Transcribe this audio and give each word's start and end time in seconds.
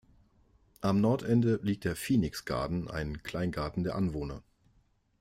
Am 0.79 0.99
Nordende 0.99 1.59
liegt 1.61 1.83
der 1.83 1.95
"Phoenix 1.95 2.43
Garden", 2.45 2.89
ein 2.89 3.21
Kleingarten 3.21 3.83
der 3.83 3.93
Anwohner. 3.93 4.41